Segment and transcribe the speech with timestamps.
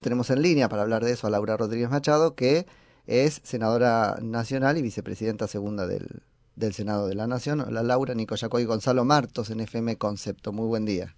[0.00, 2.66] Tenemos en línea para hablar de eso a Laura Rodríguez Machado, que
[3.08, 6.22] es senadora nacional y vicepresidenta segunda del,
[6.54, 7.60] del Senado de la Nación.
[7.60, 10.52] Hola Laura, Nico Yacoy y Gonzalo Martos en FM Concepto.
[10.52, 11.16] Muy buen día.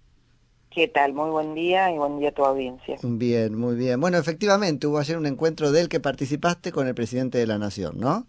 [0.71, 1.13] ¿Qué tal?
[1.13, 2.97] Muy buen día y buen día a tu audiencia.
[3.03, 4.01] Bien, muy bien.
[4.01, 7.99] Bueno, efectivamente, hubo ayer un encuentro del que participaste con el presidente de la Nación,
[7.99, 8.25] ¿no?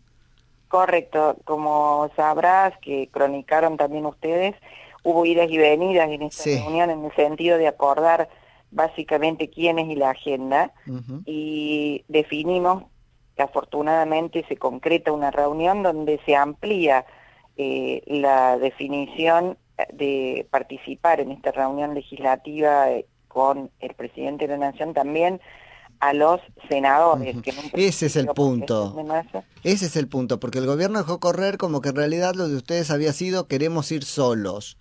[0.68, 1.38] Correcto.
[1.44, 4.54] Como sabrás, que cronicaron también ustedes,
[5.02, 8.28] hubo idas y venidas en esta reunión en el sentido de acordar
[8.72, 10.72] básicamente quién es y la agenda
[11.24, 12.84] y definimos
[13.36, 17.06] que afortunadamente se concreta una reunión donde se amplía
[17.56, 19.58] eh, la definición
[19.92, 25.40] de participar en esta reunión legislativa eh, con el presidente de la Nación también
[26.00, 27.36] a los senadores.
[27.74, 28.96] Ese es el punto.
[29.62, 32.56] Ese es el punto, porque el gobierno dejó correr como que en realidad lo de
[32.56, 34.78] ustedes había sido queremos ir solos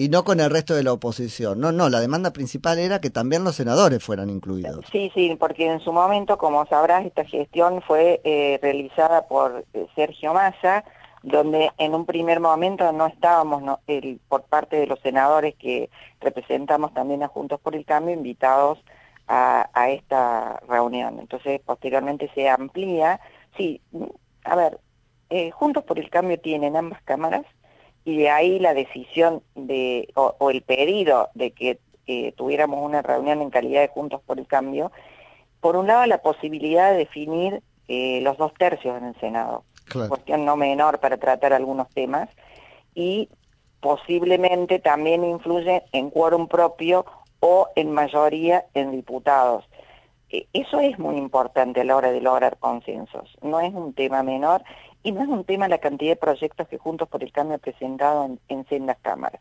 [0.00, 1.60] y no con el resto de la oposición.
[1.60, 4.86] No, no, la demanda principal era que también los senadores fueran incluidos.
[4.90, 9.86] Sí, sí, porque en su momento, como sabrás, esta gestión fue eh, realizada por eh,
[9.94, 10.84] Sergio Massa,
[11.22, 15.90] donde en un primer momento no estábamos el, por parte de los senadores que
[16.22, 18.78] representamos también a Juntos por el Cambio invitados
[19.28, 21.18] a, esta reunión.
[21.20, 23.20] Entonces, posteriormente se amplía.
[23.58, 23.82] Sí,
[24.44, 24.80] a ver,
[25.28, 27.44] eh, Juntos por el Cambio tienen ambas cámaras,
[28.04, 31.78] y de ahí la decisión de, o, el pedido de que
[32.36, 34.90] tuviéramos una reunión en calidad de Juntos por el Cambio,
[35.60, 39.64] por un lado la posibilidad de definir eh, los dos tercios en el Senado,
[40.08, 42.28] cuestión no menor para tratar algunos temas,
[42.94, 43.28] y
[43.80, 47.04] posiblemente también influye en quórum propio
[47.40, 49.64] o en mayoría en diputados.
[50.30, 54.22] E, eso es muy importante a la hora de lograr consensos, no es un tema
[54.22, 54.62] menor
[55.02, 57.58] y no es un tema la cantidad de proyectos que Juntos por el Cambio ha
[57.58, 59.40] presentado en, en sendas cámaras.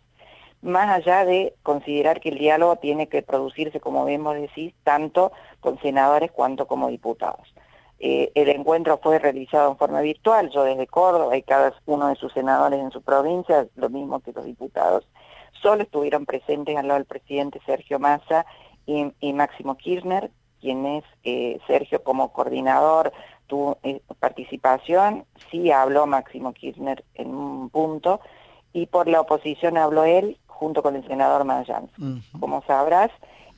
[0.61, 5.79] Más allá de considerar que el diálogo tiene que producirse, como vemos decir, tanto con
[5.79, 7.53] senadores cuanto como diputados.
[8.01, 12.15] Eh, el encuentro fue realizado en forma virtual, yo desde Córdoba y cada uno de
[12.15, 15.05] sus senadores en su provincia, lo mismo que los diputados.
[15.61, 18.45] Solo estuvieron presentes al lado del presidente Sergio Massa
[18.85, 23.12] y, Máximo Kirchner, quien es eh, Sergio como coordinador
[23.47, 28.22] tu eh, participación, sí habló Máximo Kirchner en un punto,
[28.72, 31.90] y por la oposición habló él junto con el senador Mayans.
[32.40, 33.09] Como sabrás,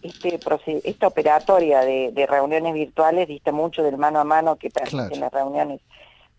[0.02, 0.40] este
[0.84, 5.82] esta operatoria de, reuniones virtuales dista mucho del mano a mano que permiten las reuniones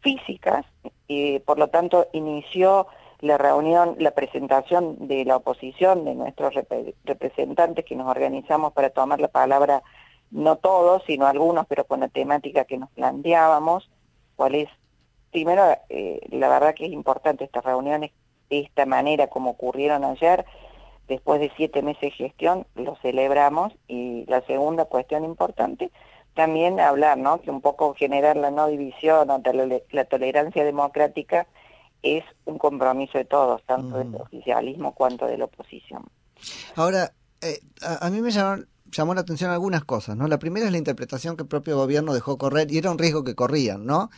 [0.00, 0.64] físicas,
[1.06, 2.86] y por lo tanto inició
[3.20, 6.54] la reunión, la presentación de la oposición, de nuestros
[7.04, 9.82] representantes que nos organizamos para tomar la palabra
[10.32, 13.88] no todos, sino algunos, pero con la temática que nos planteábamos,
[14.34, 14.68] cuál es,
[15.30, 18.10] primero, eh, la verdad que es importante estas reuniones
[18.50, 20.44] de esta manera como ocurrieron ayer,
[21.06, 25.90] después de siete meses de gestión, lo celebramos, y la segunda cuestión importante,
[26.34, 29.42] también hablar, ¿no?, que un poco generar la no división o
[29.90, 31.46] la, tolerancia democrática
[32.02, 36.04] es un compromiso de todos, tanto del oficialismo cuanto de la oposición.
[36.74, 40.28] Ahora, eh, a, a, mí me llamó la atención algunas cosas, ¿no?
[40.28, 43.24] La primera es la interpretación que el propio gobierno dejó correr, y era un riesgo
[43.24, 44.10] que corrían, ¿no?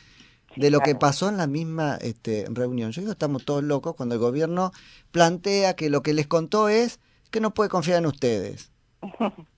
[0.56, 2.92] De lo que pasó en la misma este, reunión.
[2.92, 4.70] Yo digo, estamos todos locos cuando el gobierno
[5.10, 8.70] plantea que lo que les contó es que no puede confiar en ustedes.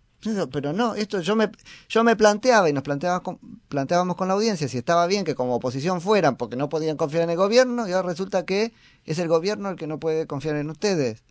[0.51, 1.51] Pero no, esto yo me,
[1.89, 3.39] yo me planteaba y nos planteábamos con,
[3.69, 7.25] planteábamos con la audiencia si estaba bien que como oposición fueran porque no podían confiar
[7.25, 8.73] en el gobierno y ahora resulta que
[9.05, 11.23] es el gobierno el que no puede confiar en ustedes.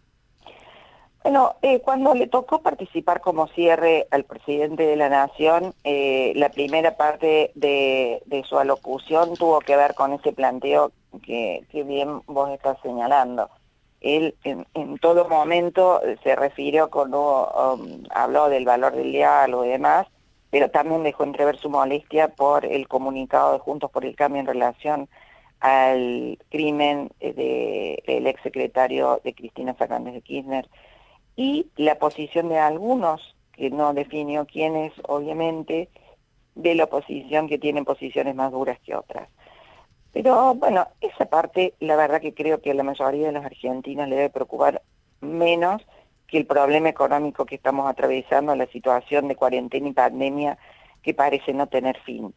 [1.26, 6.50] Bueno, eh, cuando le tocó participar como cierre al presidente de la Nación, eh, la
[6.50, 10.92] primera parte de, su alocución tuvo que ver con ese planteo
[11.24, 13.50] que, bien vos estás señalando.
[14.02, 20.06] Él en, todo momento se refirió cuando um, habló del valor del diálogo y demás,
[20.52, 24.46] pero también dejó entrever su molestia por el comunicado de Juntos por el Cambio en
[24.46, 25.10] relación
[25.60, 30.70] al crimen del exsecretario de Cristina Fernández de Kirchner,
[31.36, 35.90] y la posición de algunos, que no definió quiénes, obviamente,
[36.56, 39.30] de la oposición que tienen posiciones más duras que otras.
[40.14, 44.08] Pero bueno, esa parte, la verdad que creo que a la mayoría de los argentinos
[44.08, 44.82] le debe preocupar
[45.20, 45.82] menos
[46.28, 50.58] que el problema económico que estamos atravesando, la situación de cuarentena y pandemia
[51.02, 52.34] que parece no tener fin.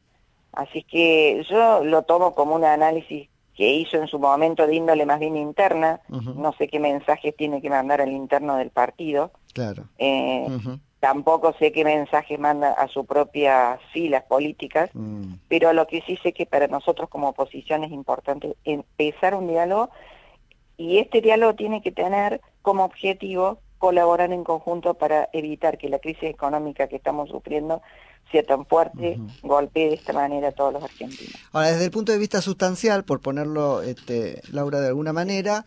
[0.52, 3.28] Así que yo lo tomo como un análisis
[3.58, 7.60] que hizo en su momento de índole más bien interna, no sé qué mensajes tiene
[7.60, 9.82] que mandar al interno del partido, claro.
[9.99, 10.46] Eh,
[11.00, 15.32] tampoco sé qué mensajes manda a sus propias filas políticas, mm.
[15.49, 19.90] pero lo que sí sé que para nosotros como oposición es importante empezar un diálogo
[20.76, 25.98] y este diálogo tiene que tener como objetivo colaborar en conjunto para evitar que la
[25.98, 27.82] crisis económica que estamos sufriendo
[28.30, 31.34] sea tan fuerte, golpee de esta manera a todos los argentinos.
[31.52, 35.64] Ahora, desde el punto de vista sustancial, por ponerlo, este, Laura, de alguna manera,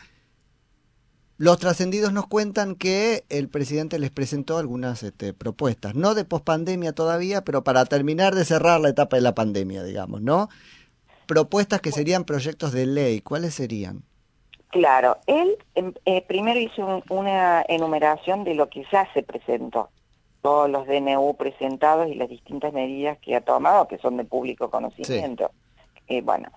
[1.37, 6.93] los trascendidos nos cuentan que el presidente les presentó algunas este, propuestas, no de pospandemia
[6.93, 10.49] todavía, pero para terminar de cerrar la etapa de la pandemia, digamos, ¿no?
[11.25, 14.03] Propuestas que serían proyectos de ley, ¿cuáles serían?
[14.71, 19.89] Claro, él em, eh, primero hizo una enumeración de lo que ya se presentó,
[20.41, 24.69] todos los DNU presentados y las distintas medidas que ha tomado, que son de público
[24.69, 25.51] conocimiento.
[26.07, 26.49] Eh, bueno,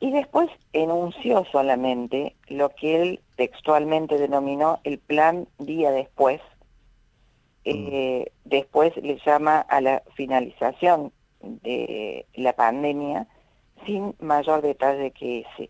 [0.00, 6.40] y después enunció solamente lo que él textualmente denominó el plan día después.
[7.64, 8.48] Eh, mm.
[8.48, 13.26] después le llama a la finalización de la pandemia
[13.84, 15.68] sin mayor detalle que ese.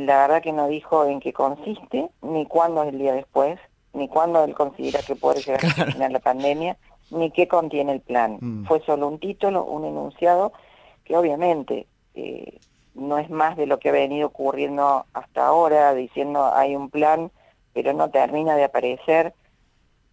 [0.00, 3.58] La verdad que no dijo en qué consiste, ni cuándo es el día después,
[3.92, 6.76] ni cuándo él considera que puede llegar a terminar la pandemia,
[7.10, 8.38] ni qué contiene el plan.
[8.40, 8.64] Mm.
[8.64, 10.52] Fue solo un título, un enunciado,
[11.04, 12.58] que obviamente eh,
[12.94, 17.30] no es más de lo que ha venido ocurriendo hasta ahora, diciendo hay un plan,
[17.72, 19.34] pero no termina de aparecer.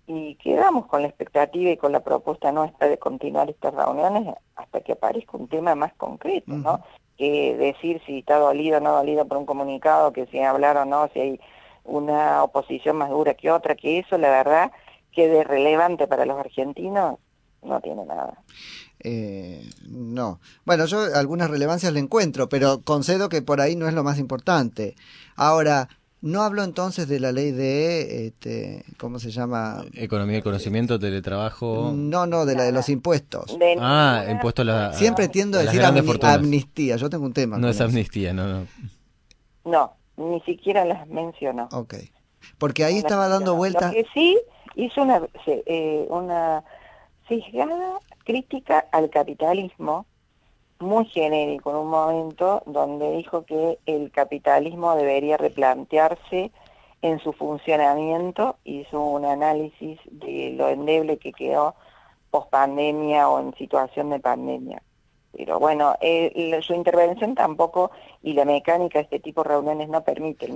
[0.08, 4.82] Y quedamos con la expectativa y con la propuesta nuestra de continuar estas reuniones hasta
[4.82, 6.82] que aparezca un tema más concreto, ¿no?
[7.20, 10.86] Que decir si está dolido o no dolido por un comunicado, que si hablar o
[10.86, 11.40] no, si hay
[11.84, 14.72] una oposición más dura que otra, que eso la verdad
[15.12, 17.20] quede relevante para los argentinos,
[17.62, 18.42] no tiene nada.
[19.02, 20.40] Eh, no.
[20.66, 24.18] Bueno, yo algunas relevancias le encuentro, pero concedo que por ahí no es lo más
[24.18, 24.96] importante.
[25.36, 25.90] Ahora,
[26.22, 29.84] no hablo entonces de la ley de, este, ¿cómo se llama?
[29.94, 31.94] Economía y conocimiento, teletrabajo.
[31.96, 33.58] No, no, de la de los impuestos.
[33.80, 34.94] ah, impuestos a la.
[34.94, 36.98] Siempre tiendo a decir amnistía.
[36.98, 37.58] Yo tengo un tema.
[37.58, 38.68] No es amnistía, no, no.
[39.66, 41.70] No, ni siquiera las mencionó.
[41.72, 41.96] Ok.
[42.58, 43.94] Porque ahí estaba dando vueltas.
[43.94, 44.38] Lo que sí
[44.76, 46.64] hizo una, eh, una
[47.28, 50.06] fijada crítica al capitalismo,
[50.80, 56.52] muy genérico en un momento donde dijo que el capitalismo debería replantearse
[57.02, 61.76] en su funcionamiento, hizo un análisis de lo endeble que quedó
[62.32, 64.82] post pandemia o en situación de pandemia.
[65.36, 67.92] Pero bueno, eh, su intervención tampoco
[68.24, 70.54] y la mecánica de este tipo de reuniones no permite el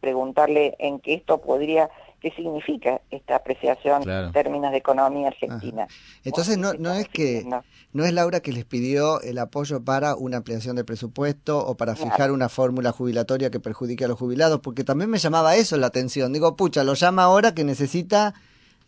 [0.00, 1.90] preguntarle en qué esto podría
[2.26, 5.86] qué significa esta apreciación en términos de economía argentina.
[6.24, 7.46] Entonces no, no es que
[7.92, 11.94] no es Laura que les pidió el apoyo para una ampliación del presupuesto o para
[11.94, 15.86] fijar una fórmula jubilatoria que perjudique a los jubilados, porque también me llamaba eso la
[15.86, 16.32] atención.
[16.32, 18.34] Digo, pucha, lo llama ahora que necesita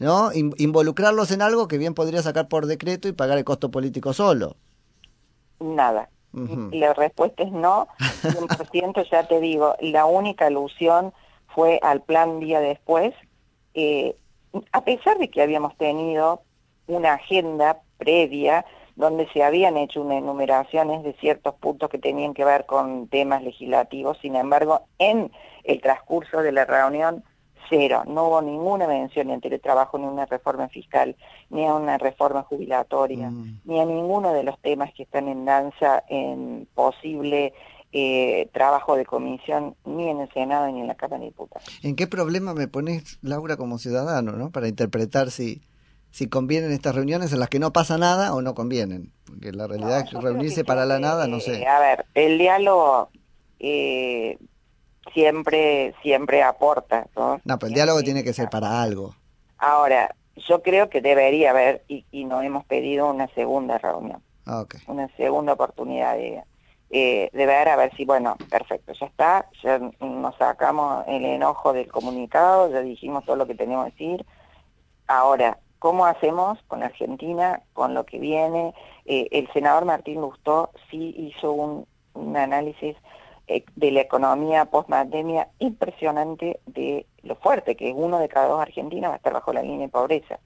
[0.00, 0.30] ¿no?
[0.32, 4.56] involucrarlos en algo que bien podría sacar por decreto y pagar el costo político solo.
[5.60, 6.10] Nada.
[6.72, 11.12] La respuesta es no, 100% ya te digo, la única alusión
[11.58, 13.14] fue al plan día después,
[13.80, 14.16] eh,
[14.72, 16.42] a pesar de que habíamos tenido
[16.88, 18.64] una agenda previa
[18.96, 23.44] donde se habían hecho unas enumeraciones de ciertos puntos que tenían que ver con temas
[23.44, 25.30] legislativos, sin embargo, en
[25.62, 27.22] el transcurso de la reunión,
[27.70, 31.14] cero, no hubo ninguna mención ni al teletrabajo, ni a una reforma fiscal,
[31.50, 33.60] ni a una reforma jubilatoria, mm.
[33.64, 37.52] ni a ninguno de los temas que están en danza en posible
[37.92, 41.66] eh, trabajo de comisión ni en el Senado ni en la Cámara de Diputados.
[41.82, 44.50] ¿En qué problema me pones, Laura, como ciudadano, ¿no?
[44.50, 45.62] para interpretar si,
[46.10, 49.12] si convienen estas reuniones en las que no pasa nada o no convienen?
[49.24, 51.66] Porque la realidad es que reunirse para la nada, no sé.
[51.66, 53.08] A ver, el diálogo
[53.58, 54.38] eh,
[55.14, 57.40] siempre siempre aporta, ¿no?
[57.44, 59.14] No, pero el diálogo tiene que ser para algo.
[59.56, 64.22] Ahora, yo creo que debería haber, y, y nos hemos pedido una segunda reunión.
[64.44, 64.80] Ah, okay.
[64.86, 66.42] Una segunda oportunidad de
[66.90, 71.72] eh, de ver a ver si, bueno, perfecto, ya está, ya nos sacamos el enojo
[71.72, 74.26] del comunicado, ya dijimos todo lo que teníamos que decir.
[75.06, 78.74] Ahora, ¿cómo hacemos con Argentina, con lo que viene?
[79.04, 81.86] Eh, el senador Martín Lustó sí hizo un,
[82.36, 82.96] análisis
[83.46, 89.10] eh, de la economía post-pandemia impresionante de lo fuerte, que uno de cada dos argentinos
[89.10, 90.38] va a estar bajo la línea de pobreza.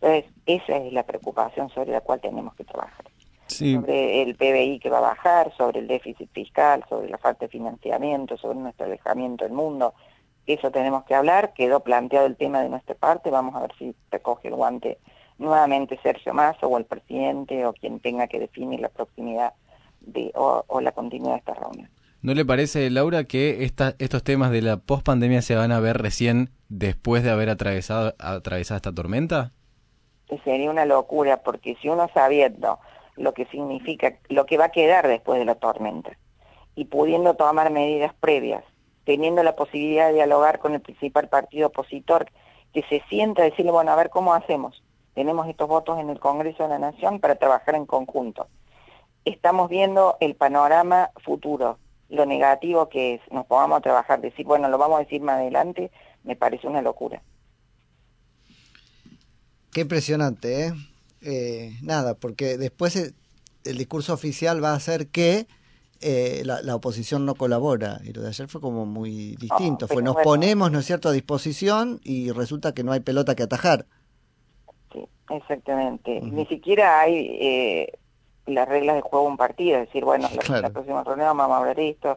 [0.00, 3.06] Entonces, esa es la preocupación sobre la cual tenemos que trabajar
[3.46, 7.50] sobre el PBI que va a bajar, sobre el déficit fiscal, sobre la falta de
[7.50, 9.94] financiamiento, sobre nuestro alejamiento del mundo.
[10.46, 13.94] Eso tenemos que hablar, quedó planteado el tema de nuestra parte, vamos a ver si
[14.10, 14.98] recoge el guante
[15.38, 19.52] nuevamente Sergio Massa o el presidente o quien tenga que definir la proximidad
[20.00, 21.90] de, o, la continuidad de esta reunión.
[22.22, 25.98] ¿No le parece, Laura, que esta, estos temas de la pospandemia se van a ver
[25.98, 29.52] recién después de haber atravesado, atravesado esta tormenta?
[30.44, 32.80] Sería una locura, porque si uno sabiendo
[33.16, 36.16] lo que significa, lo que va a quedar después de la tormenta,
[36.74, 38.64] y pudiendo tomar medidas previas,
[39.04, 42.30] teniendo la posibilidad de dialogar con el principal partido opositor,
[42.72, 44.82] que se sienta a decirle, bueno, a ver cómo hacemos,
[45.14, 48.48] tenemos estos votos en el Congreso de la Nación para trabajar en conjunto.
[49.24, 51.78] Estamos viendo el panorama futuro,
[52.10, 55.36] lo negativo que es, nos pongamos a trabajar, decir, bueno, lo vamos a decir más
[55.36, 55.90] adelante,
[56.22, 57.22] me parece una locura.
[59.72, 60.72] Qué impresionante, ¿eh?
[61.26, 62.96] Eh nada, porque después
[63.64, 65.46] el, discurso oficial va a ser que
[66.00, 68.00] eh, la, oposición no colabora.
[68.04, 69.88] Y lo de ayer fue como muy distinto.
[69.88, 73.42] fue nos ponemos, ¿no es cierto?, a disposición y resulta que no hay pelota que
[73.42, 73.86] atajar.
[74.92, 76.20] Sí, exactamente.
[76.20, 77.92] Ni siquiera hay eh,
[78.46, 79.78] las reglas de juego un partido.
[79.78, 82.16] Es decir, bueno, la, próxima reunión vamos a hablar de esto.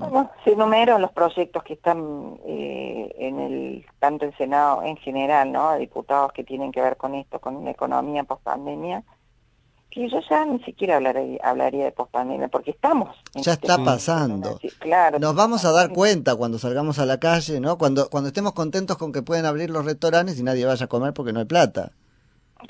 [0.00, 5.52] Bueno, se enumeran los proyectos que están eh, en el tanto el Senado en general,
[5.52, 5.76] ¿no?
[5.76, 9.04] Diputados que tienen que ver con esto, con la economía post pandemia,
[9.90, 13.14] que yo ya ni siquiera hablaría, hablaría de post pandemia, porque estamos.
[13.34, 14.58] ya está pasando.
[14.78, 15.18] claro.
[15.18, 17.76] Nos vamos a dar cuenta cuando salgamos a la calle, ¿no?
[17.76, 21.12] Cuando cuando estemos contentos con que pueden abrir los restaurantes y nadie vaya a comer
[21.12, 21.92] porque no hay plata.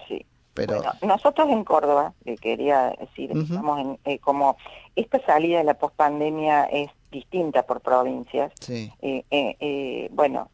[0.09, 0.27] Sí.
[0.55, 0.83] Pero...
[1.03, 4.57] nosotros en Córdoba, le quería decir, estamos en, eh, como
[4.97, 8.53] esta salida de la pospandemia es distinta por provincias.
[8.69, 10.51] Eh, eh, eh, bueno,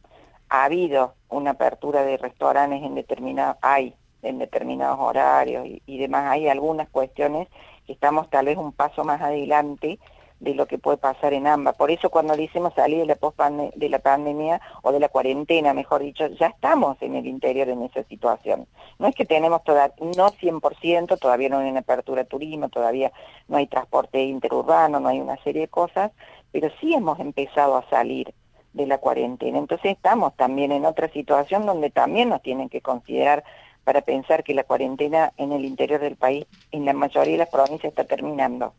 [0.48, 6.30] ha habido una apertura de restaurantes en determinados, hay en determinados horarios y, y demás,
[6.30, 7.48] hay algunas cuestiones
[7.86, 9.98] que estamos tal vez un paso más adelante
[10.40, 11.76] de lo que puede pasar en ambas.
[11.76, 15.72] Por eso cuando decimos salir de la, post de la pandemia o de la cuarentena,
[15.72, 18.66] mejor dicho, ya estamos en el interior en esa situación.
[18.98, 23.12] No es que tenemos toda, no 100%, todavía no hay una apertura de turismo, todavía
[23.48, 26.12] no hay transporte interurbano, no hay una serie de cosas,
[26.52, 28.32] pero sí hemos empezado a salir
[28.72, 29.58] de la cuarentena.
[29.58, 33.44] Entonces estamos también en otra situación donde también nos tienen que considerar
[33.84, 37.48] para pensar que la cuarentena en el interior del país, en la mayoría de las
[37.48, 38.74] provincias, está terminando.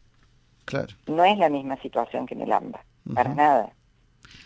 [1.08, 2.84] No es la misma situación que en el AMBA,
[3.14, 3.72] para nada.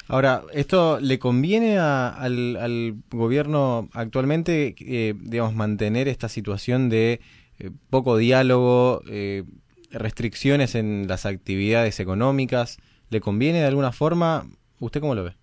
[0.07, 7.21] Ahora, ¿esto le conviene al, gobierno actualmente, eh, digamos, mantener esta situación de
[7.57, 9.43] eh, poco diálogo, eh,
[9.89, 12.77] restricciones en las actividades económicas?
[13.11, 14.45] ¿Le conviene de alguna forma?
[14.79, 15.33] ¿Usted cómo lo ve?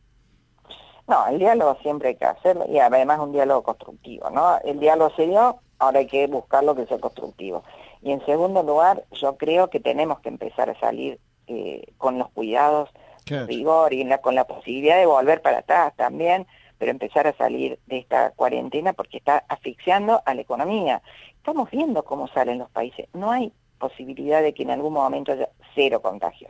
[1.07, 4.59] No, el diálogo siempre hay que hacerlo y además un diálogo constructivo, ¿no?
[4.65, 7.63] El diálogo se dio, ahora hay que buscar lo que sea constructivo.
[8.01, 12.31] Y en segundo lugar, yo creo que tenemos que empezar a salir eh, con los
[12.31, 12.89] cuidados,
[13.27, 16.47] rigor y con la posibilidad de volver para atrás también,
[16.79, 21.03] pero empezar a salir de esta cuarentena porque está asfixiando a la economía.
[21.37, 23.09] Estamos viendo cómo salen los países.
[23.13, 26.49] No hay posibilidad de que en algún momento haya cero contagio.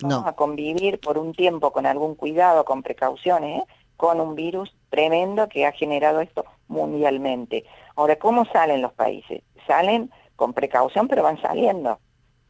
[0.00, 3.66] Vamos a convivir por un tiempo con algún cuidado, con precauciones, ¿eh?
[3.96, 7.64] con un virus tremendo que ha generado esto mundialmente.
[7.96, 9.42] Ahora, ¿cómo salen los países?
[9.66, 11.98] Salen con precaución, pero van saliendo,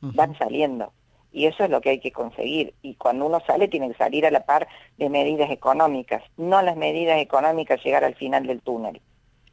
[0.00, 0.92] van saliendo.
[1.32, 2.74] Y eso es lo que hay que conseguir.
[2.80, 6.76] Y cuando uno sale, tiene que salir a la par de medidas económicas, no las
[6.76, 9.02] medidas económicas llegar al final del túnel,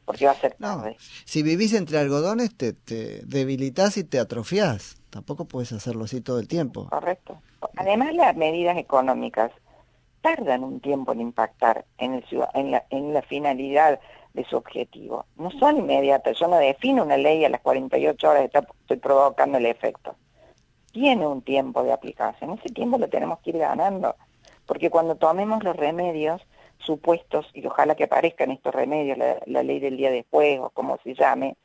[0.04, 0.96] porque va a ser tarde.
[1.24, 4.96] Si vivís entre algodones, te, te debilitas y te atrofiás.
[5.10, 6.88] Tampoco puedes hacerlo así todo el tiempo.
[6.88, 7.38] Correcto.
[7.82, 9.50] Además, las medidas económicas
[10.20, 12.22] tardan un tiempo en impactar en,
[12.70, 13.98] la, finalidad
[14.34, 15.26] de su objetivo.
[15.34, 16.38] No son inmediatas.
[16.38, 20.14] Yo no defino una ley a las 48 horas está, estoy provocando el efecto.
[20.92, 22.52] Tiene un tiempo de aplicación.
[22.52, 24.14] Ese tiempo lo tenemos que ir ganando.
[24.64, 26.40] Porque cuando tomemos los remedios
[26.78, 31.14] supuestos, y ojalá que aparezcan estos remedios, la, ley del día después o como se
[31.14, 31.56] llame,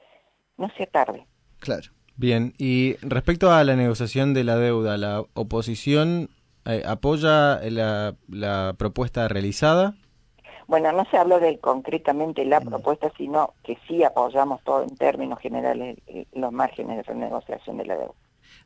[0.57, 1.27] no sea tarde.
[1.59, 1.91] Claro.
[2.17, 6.29] Bien, y respecto a la negociación de la deuda, ¿la oposición
[6.65, 9.95] eh, apoya la, la propuesta realizada?
[10.67, 15.39] Bueno, no se habló de concretamente la propuesta, sino que sí apoyamos todo en términos
[15.39, 18.13] generales eh, los márgenes de renegociación de la deuda.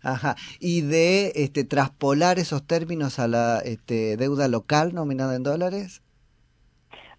[0.02, 0.36] Ajá.
[0.60, 6.02] ¿Y de este, traspolar esos términos a la este, deuda local nominada en dólares?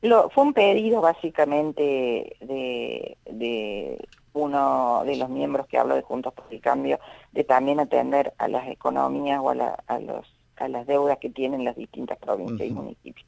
[0.00, 6.32] Lo, fue un pedido básicamente de, de uno de los miembros que habló de Juntos
[6.34, 6.98] por el Cambio,
[7.32, 11.64] de también atender a las economías o a, a los a las deudas que tienen
[11.64, 13.26] las distintas provincias y municipios.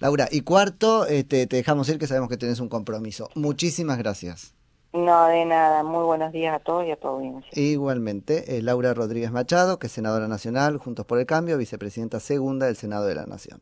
[0.00, 3.30] Laura, y cuarto, este, te dejamos ir que sabemos que tenés un compromiso.
[3.34, 4.54] Muchísimas gracias.
[4.92, 5.82] No, de nada.
[5.82, 7.50] Muy buenos días a todos y a tu audiencia.
[7.54, 12.66] Igualmente, eh, Laura Rodríguez Machado, que es senadora nacional, Juntos por el Cambio, vicepresidenta segunda
[12.66, 13.60] del Senado de la Nación.